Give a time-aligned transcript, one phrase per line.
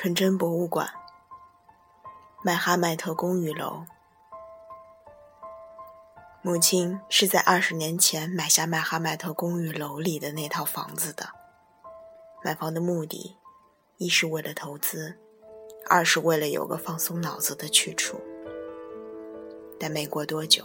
[0.00, 0.88] 纯真博物馆，
[2.44, 3.82] 麦哈迈特公寓楼。
[6.40, 11.30] 母亲是在二十年前买下麦哈迈特公寓楼里的那套房子的。
[12.44, 13.38] 买房的目的，
[13.96, 15.18] 一是为了投资，
[15.88, 18.20] 二是为了有个放松脑子的去处。
[19.80, 20.64] 但没过多久，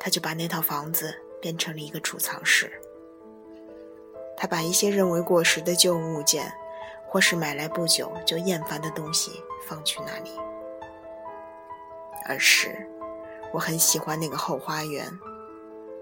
[0.00, 2.72] 他就把那套房子变成了一个储藏室。
[4.36, 6.52] 他把一些认为过时的旧物件。
[7.12, 9.32] 或是买来不久就厌烦的东西
[9.66, 10.30] 放去那里。
[12.24, 12.88] 而是，
[13.52, 15.06] 我很喜欢那个后花园，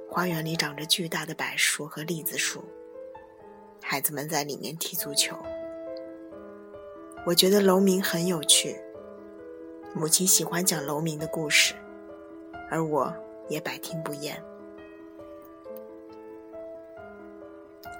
[0.09, 2.63] 花园里长着巨大的柏树和栗子树，
[3.83, 5.37] 孩子们在里面踢足球。
[7.27, 8.81] 我觉得楼民很有趣，
[9.93, 11.75] 母亲喜欢讲楼民的故事，
[12.71, 13.13] 而我
[13.49, 14.41] 也百听不厌。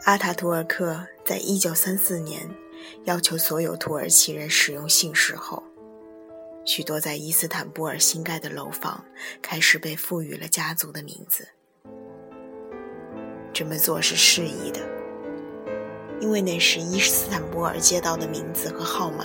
[0.05, 2.49] 阿塔图尔克在一九三四年。
[3.05, 5.63] 要求所有土耳其人使用姓氏后，
[6.65, 9.05] 许多在伊斯坦布尔新盖的楼房
[9.41, 11.49] 开始被赋予了家族的名字。
[13.53, 14.81] 这么做是适宜的，
[16.21, 19.25] 因为那时伊斯坦布尔街道的名字和号码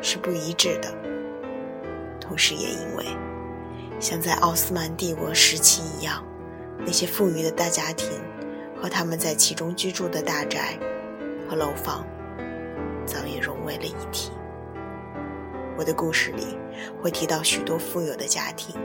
[0.00, 0.94] 是不一致的，
[2.20, 3.04] 同时也因为，
[3.98, 6.24] 像在奥斯曼帝国时期一样，
[6.78, 8.08] 那些富裕的大家庭
[8.80, 10.78] 和他们在其中居住的大宅
[11.48, 12.06] 和楼房。
[13.08, 14.30] 早已融为了一体。
[15.78, 16.58] 我的故事里
[17.00, 18.76] 会提到许多富有的家庭，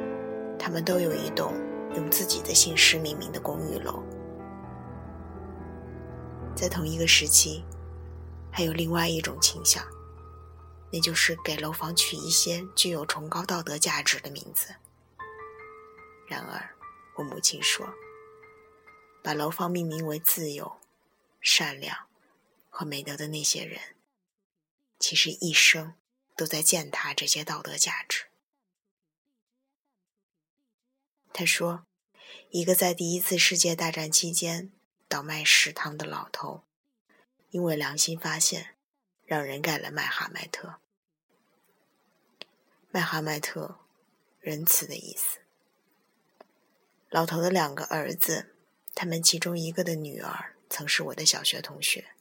[0.58, 1.54] 他们都有一栋
[1.96, 4.02] 用自己的姓氏命名的公寓楼。
[6.56, 7.66] 在同一个时期，
[8.52, 9.84] 还有另外一种倾向，
[10.92, 14.74] 那就是给楼房取一些具有崇高道德价值的名字。
[16.28, 16.70] 然而，
[17.16, 17.88] 我母亲说，
[19.24, 20.72] 把楼房命名为自由、
[21.42, 21.98] 善良
[22.70, 23.80] 和美德的那些人。
[25.04, 25.96] 其实一生
[26.34, 28.28] 都在践踏这些道德价值。
[31.34, 31.86] 他说
[32.52, 34.72] ：“一个在第一次世界大战期间
[35.10, 36.64] 倒卖食堂的老头，
[37.50, 38.78] 因为良心发现，
[39.26, 40.80] 让人盖了麦哈迈特。
[42.90, 43.80] 麦哈迈特，
[44.40, 45.40] 仁慈的意思。
[47.10, 48.56] 老头的两个儿子，
[48.96, 52.16] 他们其中一个的女儿曾是我的小学同学。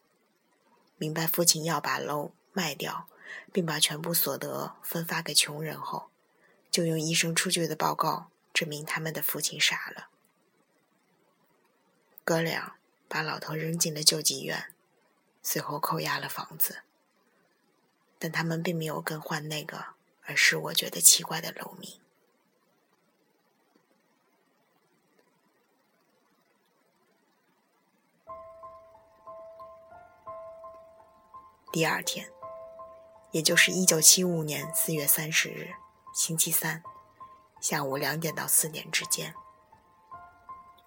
[0.97, 3.09] 明白父亲要把楼。”卖掉，
[3.53, 6.11] 并把全部所得分发给穷人后，
[6.71, 10.09] 就用医生出具的报告证明他们的父亲傻了。
[12.25, 12.77] 哥俩
[13.09, 14.73] 把老头扔进了救济院，
[15.43, 16.83] 随后扣押了房子。
[18.19, 19.87] 但他们并没有更换那个，
[20.25, 21.99] 而是我觉得奇怪的楼名。
[31.73, 32.31] 第二天。
[33.33, 35.73] 也就是一九七五年四月三十日，
[36.15, 36.83] 星期三，
[37.63, 39.35] 下午两点到四点之间，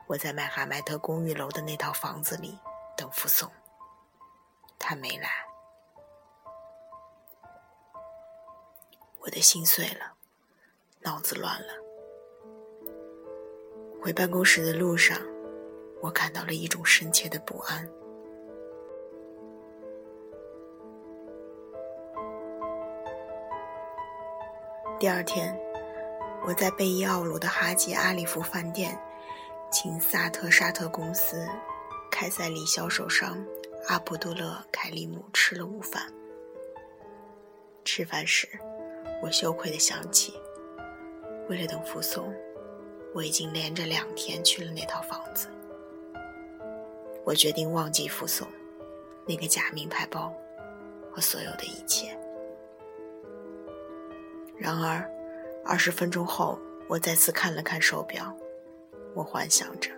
[0.05, 2.59] 我在麦哈迈特公寓楼的那套房子里
[2.95, 3.51] 等福松。
[4.77, 5.27] 他没来，
[9.21, 10.13] 我的心碎了，
[10.99, 11.73] 脑子乱了。
[13.99, 15.19] 回办公室的路上，
[15.99, 17.89] 我感到了一种深切的不安。
[25.05, 25.55] 第二天，
[26.47, 28.99] 我在贝伊奥鲁的哈吉阿里夫饭店，
[29.71, 31.47] 请萨特沙特公司
[32.09, 33.37] 开塞里销售商
[33.87, 36.11] 阿卜杜勒凯利姆吃了午饭。
[37.83, 38.49] 吃饭时，
[39.21, 40.33] 我羞愧地想起，
[41.49, 42.33] 为了等附送，
[43.13, 45.47] 我已经连着两天去了那套房子。
[47.23, 48.47] 我决定忘记附送
[49.27, 50.33] 那个假名牌包
[51.11, 52.17] 和所有的一切。
[54.57, 55.05] 然而，
[55.65, 56.57] 二十分钟后，
[56.87, 58.33] 我再次看了看手表。
[59.13, 59.91] 我幻想着，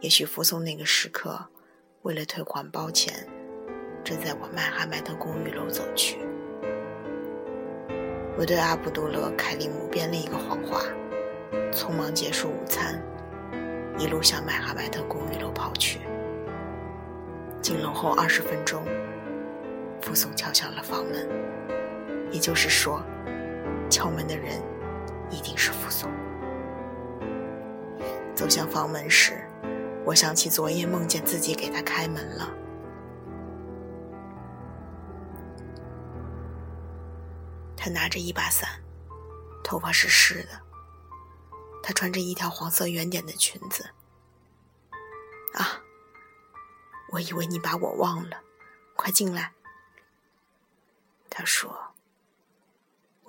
[0.00, 1.44] 也许服送那个时刻，
[2.02, 3.12] 为了退还包钱，
[4.04, 6.18] 正在往曼哈迈特公寓楼走去。
[8.38, 10.82] 我对阿卜杜勒·凯利姆编了一个谎话，
[11.72, 13.02] 匆忙结束午餐，
[13.98, 16.00] 一路向麦哈迈特公寓楼跑去。
[17.60, 18.84] 进楼后二十分钟，
[20.00, 21.28] 服送敲响了房门，
[22.30, 23.02] 也就是说。
[23.90, 24.62] 敲门的人
[25.30, 26.10] 一定是傅松。
[28.34, 29.44] 走向房门时，
[30.04, 32.48] 我想起昨夜梦见自己给他开门了。
[37.76, 38.68] 他拿着一把伞，
[39.64, 40.60] 头发是湿的。
[41.82, 43.90] 他穿着一条黄色圆点的裙子。
[45.54, 45.82] 啊！
[47.12, 48.40] 我以为你把我忘了，
[48.94, 49.52] 快进来。
[51.28, 51.89] 他说：“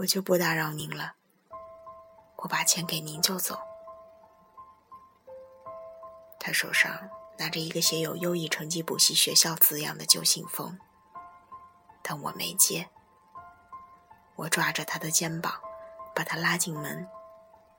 [0.02, 1.14] 我就不打扰您了，
[2.38, 3.60] 我把钱给您就走。”
[6.42, 7.08] 他手上
[7.38, 10.80] 拿着一个写有“优异成绩补习学校”字样的旧信封，
[12.02, 12.90] 但我没接。
[14.38, 15.62] 我抓着他的肩膀，
[16.16, 17.08] 把他拉进门，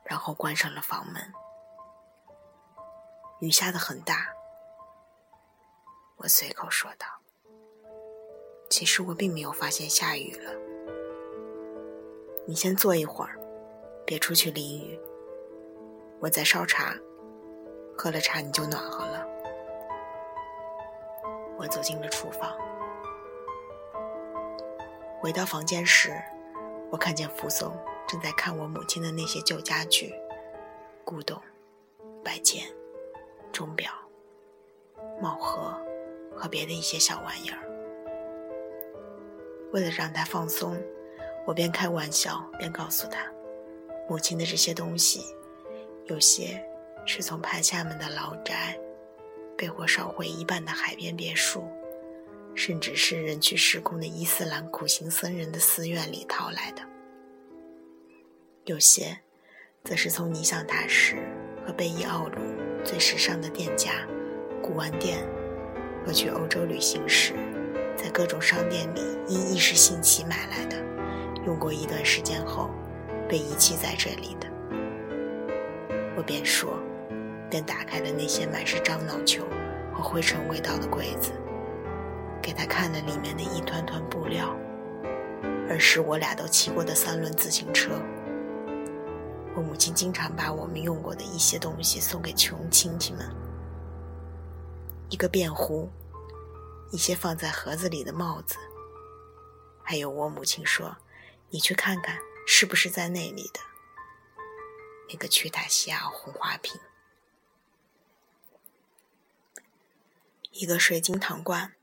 [0.04, 1.32] 然后关上了房门。
[3.40, 4.28] 雨下的很大，
[6.18, 7.06] 我随口说道
[8.70, 10.71] ：“其实我并没有发现下雨了。
[12.44, 13.38] 你先坐一会儿，
[14.04, 14.98] 别出去淋雨。
[16.20, 16.94] 我在烧茶。”
[17.94, 19.24] 喝了茶你就暖和了。
[21.58, 22.56] 我走进了厨房，
[25.20, 26.20] 回到房间时，
[26.90, 27.76] 我看见福松
[28.08, 30.12] 正在看我母亲的那些旧家具、
[31.04, 31.40] 古董、
[32.24, 32.64] 摆件、
[33.52, 33.92] 钟表、
[35.20, 35.78] 帽盒
[36.34, 37.58] 和别的一些小玩意儿。
[39.72, 40.76] 为了让他放松，
[41.46, 43.24] 我边开玩笑边告诉他，
[44.08, 45.22] 母亲的这些东西
[46.06, 46.62] 有些。
[47.04, 48.78] 是从派下们的老宅、
[49.58, 51.64] 被火烧毁一半的海边别墅，
[52.54, 56.82] 甚至是人去时空的伊斯兰苦行僧人的寺院里淘来的；
[58.66, 59.18] 有些，
[59.82, 61.16] 则是从尼桑塔什
[61.66, 62.38] 和贝伊奥鲁
[62.84, 64.06] 最时尚的店家、
[64.62, 65.26] 古玩店，
[66.06, 67.34] 和去欧洲旅行时，
[67.96, 70.76] 在各种商店里因一时兴起买来的，
[71.44, 72.70] 用过一段时间后，
[73.28, 74.48] 被遗弃在这里的。
[76.16, 76.78] 我便说。
[77.50, 79.44] 便打开了那些满是樟脑球
[79.92, 81.32] 和灰尘味道的柜子，
[82.40, 84.56] 给他看了里面的一团团布料，
[85.68, 87.90] 而是我俩都骑过的三轮自行车。
[89.54, 93.28] 我母亲经常把我们用过的一些东西送给穷亲戚们：
[95.10, 95.90] 一个便壶，
[96.90, 98.56] 一些放在盒子里的帽子，
[99.82, 100.96] 还有我母亲说
[101.52, 103.60] ：“你去看看，是不是在那里的
[105.10, 106.80] 那个曲塔西亚红花瓶。”
[110.50, 111.74] 一个水晶糖罐，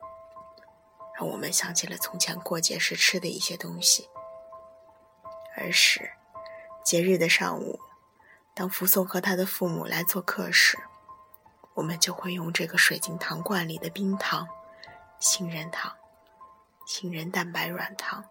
[1.16, 4.10] 让我们想起了从前过节时吃的一些东西。
[5.56, 6.14] 儿时，
[6.84, 7.80] 节日的上午，
[8.56, 10.80] 当福松和他的父母来做客时，
[11.76, 14.48] 我们就会用这个水晶糖罐里的冰糖、
[15.20, 15.96] 杏仁糖、
[16.88, 18.26] 杏仁蛋白软糖、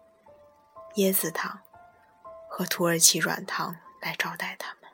[0.95, 1.59] 椰子糖
[2.49, 4.89] 和土耳其软糖来招待他们。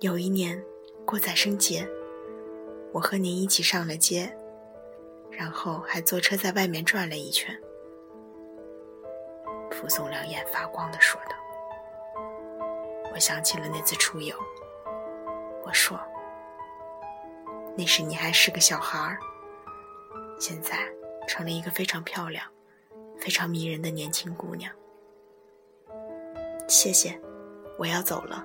[0.00, 0.62] 有一年
[1.04, 1.88] 过宰生节。
[2.94, 4.30] 我和您一起上了街，
[5.30, 7.58] 然后还坐车在外面转了一圈。
[9.70, 11.34] 傅松两眼发光的说道
[13.14, 14.36] ：“我想起了那次出游。”
[15.64, 15.98] 我说
[17.74, 19.18] ：“那时你还是个小孩儿，
[20.38, 20.76] 现在
[21.26, 22.46] 成了一个非常漂亮、
[23.22, 24.68] 非常迷人的年轻姑娘。”
[26.66, 27.16] 谢谢，
[27.78, 28.44] 我要走了。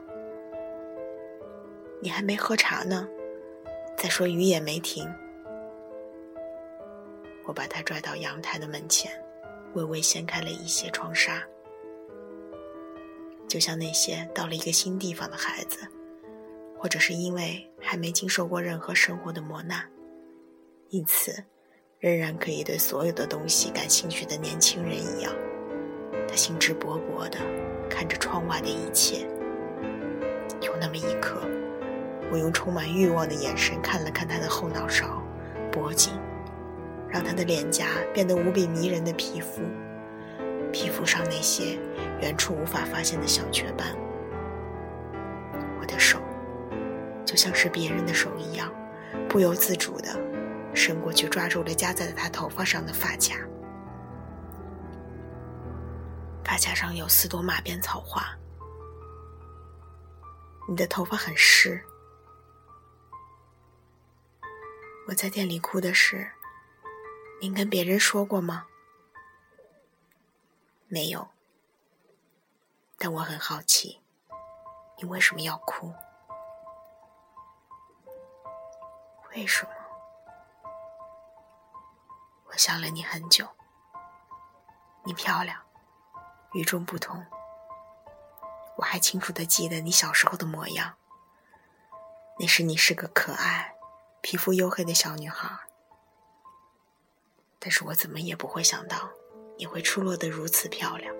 [1.99, 3.07] 你还没喝茶呢。
[3.97, 5.11] 再说雨也没停，
[7.47, 9.11] 我把他拽到阳台的门前，
[9.73, 11.43] 微微掀开了一些窗纱，
[13.47, 15.79] 就像那些到了一个新地方的孩子，
[16.77, 19.89] 或者是因为还没经受过任何生活的磨难，
[20.89, 21.43] 因此
[21.99, 25.33] 仍然可以对所有的东西感兴趣的年轻人一样，
[26.27, 27.39] 他兴致勃勃地
[27.89, 29.27] 看着窗外的一切。
[30.61, 31.41] 有那么一刻。
[32.29, 35.23] 我用充满欲望的眼神看了看他的后脑勺、
[35.71, 36.13] 脖颈，
[37.07, 39.61] 让他的脸颊变得无比迷人的皮肤，
[40.73, 41.77] 皮肤上那些
[42.21, 43.95] 远处无法发现的小雀斑。
[45.79, 46.19] 我的手
[47.23, 48.69] 就像是别人的手一样，
[49.29, 50.09] 不由自主地
[50.77, 53.35] 伸过去抓住了夹在他头发上的发卡，
[56.45, 58.23] 发卡上有四朵马鞭草花。
[60.69, 61.83] 你的头发很湿。
[65.07, 66.29] 我在店里哭的事，
[67.41, 68.67] 您跟别人说过吗？
[70.87, 71.27] 没有。
[72.99, 74.01] 但我很好奇，
[74.97, 75.93] 你为什么要哭？
[79.35, 79.71] 为什么？
[82.57, 83.47] 想了你很久。
[85.05, 85.61] 你漂亮，
[86.53, 87.25] 与众不同。
[88.75, 90.95] 我还清楚的记得你小时候的模样。
[92.39, 93.75] 那时你是个可爱。
[94.19, 95.47] 皮肤黝黑的小女孩，
[97.59, 99.09] 但是我怎么也不会想到
[99.57, 101.15] 你会出落得如此漂亮。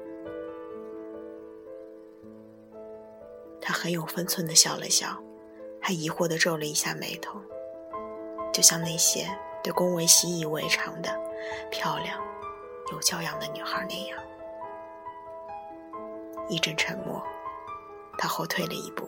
[3.61, 5.17] 他很有分寸的笑了笑，
[5.81, 7.39] 还疑惑的皱了一下眉头，
[8.51, 9.25] 就像那些
[9.63, 11.09] 对恭维习以为常的
[11.69, 12.19] 漂亮、
[12.91, 14.19] 有教养的女孩那样。
[16.49, 17.21] 一阵沉默，
[18.17, 19.07] 他后退了一步。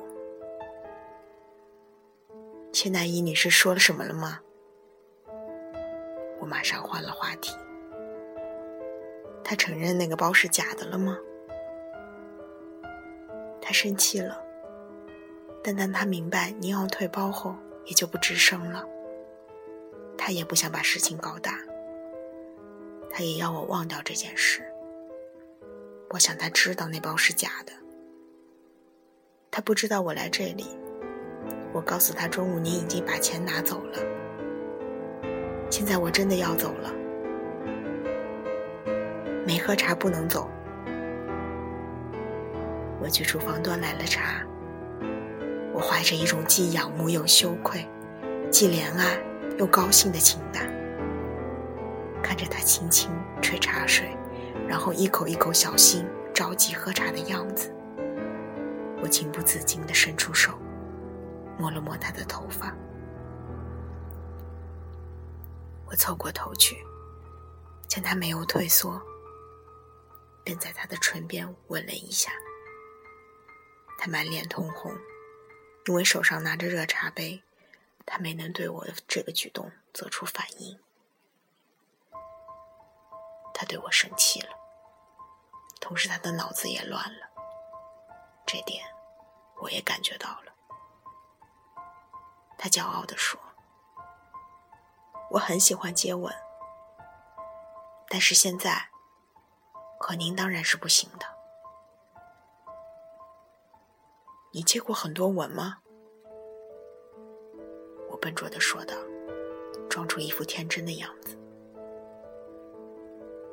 [2.73, 4.39] 千奈伊女士说了什么了吗？
[6.39, 7.55] 我马上换了话题。
[9.43, 11.17] 他承认那个包是假的了吗？
[13.61, 14.41] 他生气了，
[15.63, 17.55] 但当他明白您要退包后，
[17.85, 18.85] 也就不吱声了。
[20.17, 21.59] 他也不想把事情搞大，
[23.11, 24.61] 他也要我忘掉这件事。
[26.09, 27.73] 我想他知道那包是假的，
[29.51, 30.65] 他不知道我来这里。
[31.71, 33.99] 我告诉他中午您已经把钱拿走了，
[35.69, 36.93] 现在我真的要走了。
[39.45, 40.49] 没喝茶不能走。
[43.01, 44.43] 我去厨房端来了茶。
[45.73, 47.87] 我怀着一种既仰慕又羞愧、
[48.51, 49.17] 既怜爱
[49.57, 50.67] 又高兴的情感，
[52.39, 54.15] 着他轻轻吹茶水，
[54.67, 57.73] 然后一口一口小心、着急喝茶的样子，
[59.01, 60.57] 我情不自禁地伸出手，
[61.57, 62.73] 摸了摸他的头发。
[65.85, 66.77] 我凑过头去，
[67.87, 69.01] 见他没有退缩。
[70.43, 72.31] 便在他的唇边吻了一下，
[73.99, 74.91] 他满脸通红，
[75.85, 77.43] 因为手上拿着热茶杯，
[78.05, 80.79] 他没能对我的这个举动做出反应。
[83.59, 84.49] 他对我生气了，
[85.81, 87.27] 同时他的脑子也乱了，
[88.45, 88.85] 这点
[89.57, 90.53] 我也感觉到了。
[92.57, 93.37] 他骄傲地说
[95.31, 96.33] ：“我很喜欢接吻，
[98.07, 98.87] 但是现在。”
[99.99, 101.25] 可您当然是不行的。
[104.53, 105.79] 你接过很多吻吗？
[108.09, 108.95] 我笨拙的说道，
[109.89, 111.37] 装出一副天真的样子。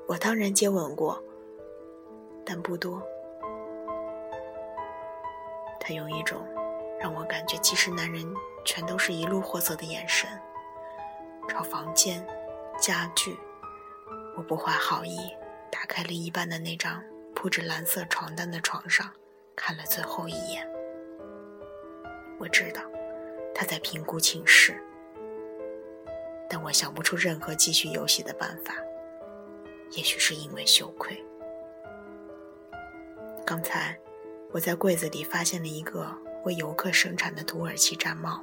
[0.07, 1.23] 我当然接吻过，
[2.45, 3.03] 但不多。
[5.81, 6.47] 他用一种
[6.99, 8.25] 让我感觉其实男人
[8.65, 10.29] 全都是一路货色的眼神，
[11.49, 12.25] 朝房间、
[12.81, 13.37] 家具，
[14.37, 15.19] 我不怀好意。
[15.71, 17.03] 打开了一半的那张
[17.35, 19.11] 铺着蓝色床单的床上，
[19.55, 20.67] 看了最后一眼。
[22.39, 22.81] 我知道
[23.55, 24.81] 他在评估情势，
[26.49, 28.75] 但我想不出任何继续游戏的办法。
[29.93, 31.23] 也许是因为羞愧。
[33.45, 33.97] 刚才
[34.53, 36.07] 我在柜子里发现了一个
[36.45, 38.43] 为游客生产的土耳其毡帽，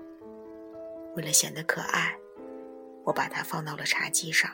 [1.15, 2.15] 为了显得可爱，
[3.03, 4.50] 我把它放到了茶几上。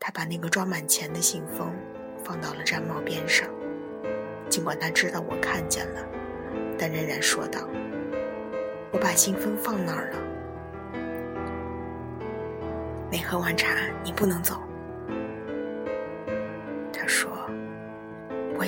[0.00, 1.74] 他把那个装满钱的信封
[2.22, 3.48] 放到了毡帽边上，
[4.48, 6.06] 尽管他知道我看见了，
[6.78, 7.66] 但仍然说道
[8.92, 10.18] ：“我把信封放那儿了。
[13.10, 13.74] 没喝完茶，
[14.04, 14.62] 你不能走。”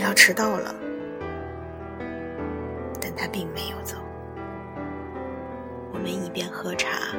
[0.08, 0.74] 要迟到了。”
[3.00, 3.96] 但他并没有走。
[5.92, 7.14] 我们一边喝茶，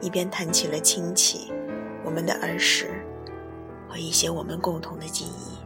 [0.00, 1.50] 一边谈起了亲戚，
[2.04, 3.04] 我们的儿时。
[3.88, 5.58] 和一些我们共同的记忆。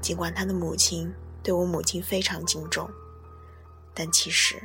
[0.00, 2.88] 尽管他的母亲对我母亲非常敬重，
[3.92, 4.62] 但其实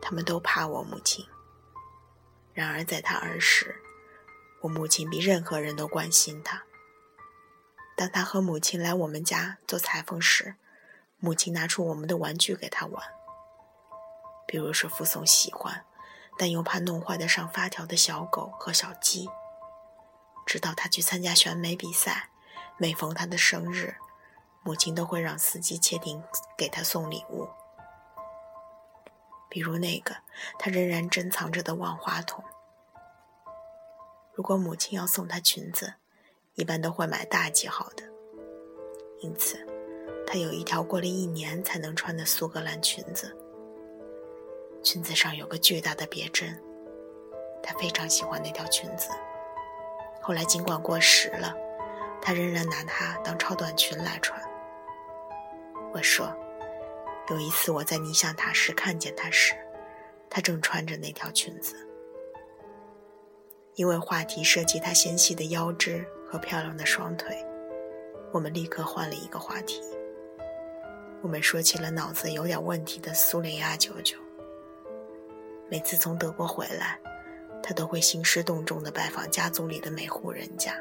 [0.00, 1.26] 他们都怕我母亲。
[2.54, 3.74] 然而在他儿时，
[4.60, 6.62] 我母亲比任何人都关心他。
[7.98, 10.54] 当他和母亲来我们家做裁缝时，
[11.18, 13.02] 母亲拿出我们的玩具给他玩，
[14.46, 15.84] 比如说附送喜欢
[16.38, 19.28] 但又怕弄坏的上发条的小狗和小鸡。
[20.46, 22.30] 直到他去参加选美比赛，
[22.76, 23.96] 每逢他的生日，
[24.62, 26.22] 母亲都会让司机切定
[26.56, 27.48] 给他送礼物，
[29.48, 30.18] 比如那个
[30.56, 32.44] 他仍然珍藏着的万花筒。
[34.32, 35.94] 如果母亲要送他裙子，
[36.58, 38.02] 一般都会买大几号的，
[39.20, 39.56] 因此
[40.26, 43.32] 她有一条过了一年才能穿的苏格兰裙子，
[44.82, 46.60] 裙子上有个巨大的别针，
[47.62, 49.08] 她非常喜欢那条裙子。
[50.20, 51.54] 后来，尽管过时了，
[52.20, 54.36] 她仍然拿它当超短裙来穿。
[55.92, 56.34] 我说，
[57.30, 59.54] 有一次我在尼象塔时看见她时，
[60.28, 61.76] 她正穿着那条裙子。
[63.76, 67.36] 因为话题涉及她纤细的腰肢和漂亮的双腿，
[68.32, 69.80] 我们立刻换了一个话题。
[71.22, 74.16] 我们说起了脑子有点问题的苏雷亚舅舅。
[75.70, 76.98] 每次从德国回来。
[77.60, 80.74] 他都会兴师动众地拜访家族里的每户人家，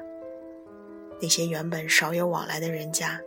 [1.20, 3.20] 那些原本少有往来的人家，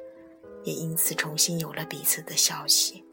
[0.63, 3.05] 也因此重新有了彼此的消息。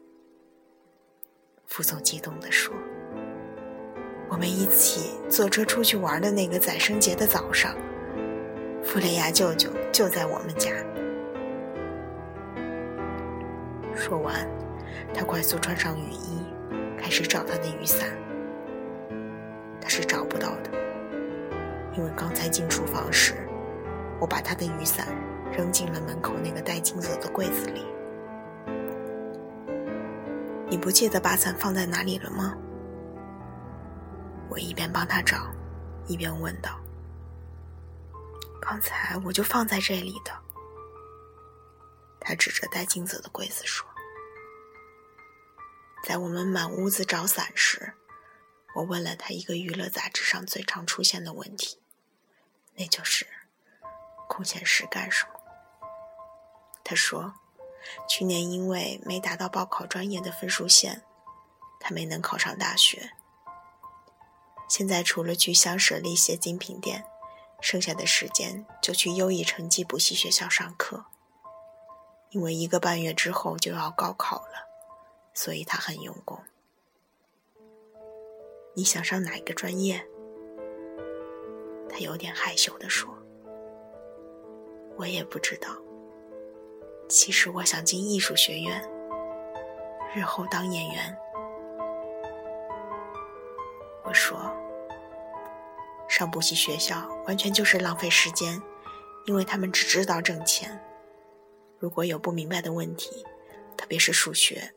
[1.66, 2.72] 傅总激动地说
[4.30, 7.76] ：“我们一起坐车出去玩的那个宰生节的早上，
[8.82, 10.70] 弗雷亚舅舅就在我们家。
[13.94, 14.48] 说完，
[15.12, 16.38] 他快速穿上雨衣，
[16.96, 18.08] 开始找他的雨伞。
[19.80, 20.70] 他是找不到的，
[21.96, 23.34] 因为刚才进厨房时，
[24.20, 25.06] 我把他的雨伞
[25.50, 27.84] 扔进了门口那个带金子的柜子里。
[30.68, 32.54] 你不记得把伞放在哪里了吗？
[34.48, 35.48] 我一边帮他找，
[36.06, 36.77] 一边问道
[38.68, 40.32] ：“刚才我就放在这里的。”
[42.20, 43.88] 他指着带镜子的柜子说
[46.04, 47.94] ：“在我们满屋子找伞时，
[48.74, 51.80] 我问了他一个娱乐杂志上最常出现的问题，
[52.74, 53.26] 那就是
[54.28, 55.32] 空闲时干什么。”
[56.84, 57.34] 他说。
[58.06, 61.04] 去年因为没达到报考专业的分数线，
[61.80, 63.12] 他没能考上大学。
[64.68, 67.06] 现在除了去香舍利些精品店，
[67.60, 71.04] 剩下的时间就去优异成绩补习学校上课。
[72.30, 74.68] 因为一个半月之后就要高考了，
[75.32, 76.38] 所以他很用功。
[78.74, 80.06] 你想上哪一个专业？
[81.88, 83.08] 他有点害羞地说
[84.96, 85.70] ：“我也不知道。”
[87.08, 88.78] 其实我想进艺术学院，
[90.14, 91.18] 日后当演员。
[94.04, 94.38] 我说，
[96.18, 98.60] 上补习学校完全就是浪费时间，
[99.26, 100.76] 因为他们只知道挣钱。
[101.78, 103.24] 如果有不明白的问题，
[103.76, 104.68] 特别是数学，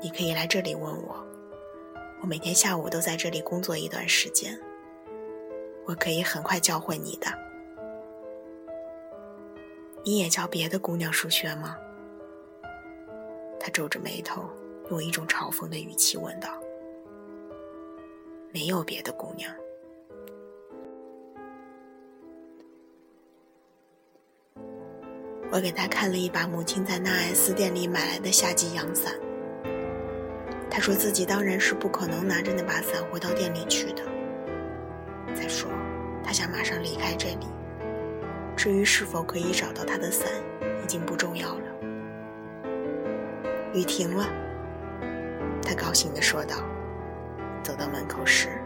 [0.00, 1.26] 你可以来这里问我。
[2.20, 4.56] 我每天下午都在这里工作一段时间，
[5.86, 7.26] 我可以很快教会你的。
[10.04, 11.76] 你也教别的姑娘数学吗？
[13.58, 14.48] 他皱着眉头，
[14.90, 16.48] 用一种嘲讽的语气问道
[18.54, 19.52] ：“没有别的姑娘。”
[25.56, 29.14] 我给他看了一把母亲在那 S 店里买来的夏季阳伞。
[30.70, 34.02] 他说自己当然是不可能拿着那把伞回到店里去的。
[35.34, 35.70] 再说，
[36.22, 37.46] 他想马上离开这里。
[38.54, 40.28] 至于是否可以找到他的伞，
[40.84, 41.64] 已经不重要了。
[43.72, 44.28] 雨停了，
[45.62, 46.56] 他高兴地说道。
[47.62, 48.60] 走到门口时，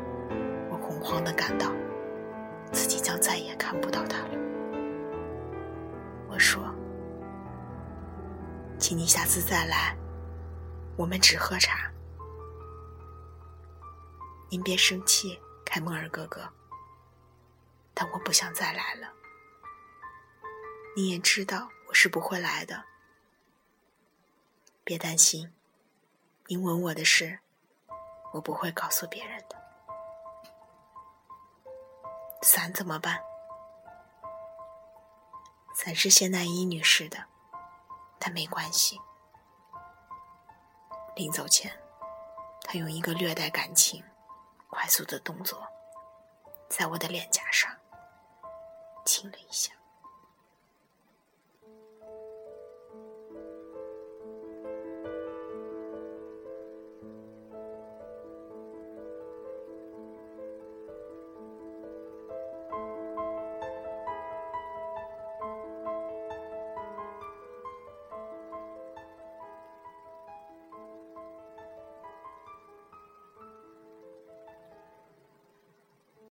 [0.68, 1.70] 我恐慌地感到
[2.72, 4.31] 自己将再也看不到他了。
[6.29, 6.62] 我说
[8.80, 9.94] ：“请你下次再来，
[10.96, 11.92] 我们只喝茶。
[14.48, 16.50] 您别生气，凯莫尔哥哥，
[17.92, 19.12] 但我不想再来了。”
[20.96, 22.82] 你也知道我是不会来的，
[24.82, 25.52] 别担心。
[26.46, 27.38] 您吻我的事，
[28.32, 29.56] 我不会告诉别人的。
[32.42, 33.20] 伞怎么办？
[35.74, 37.26] 伞是谢奈伊女士的，
[38.20, 39.00] 但没关系。
[41.16, 41.72] 临走前，
[42.62, 44.04] 他用一个略带感情、
[44.68, 45.66] 快速的动作，
[46.68, 47.74] 在我的脸颊上
[49.04, 49.72] 亲了一下。